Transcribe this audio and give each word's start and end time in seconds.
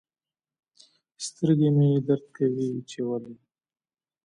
سترګي 1.25 1.69
مي 1.77 1.89
درد 2.07 2.25
کوي 2.35 2.69
چي 2.89 2.99
ولي 3.07 3.35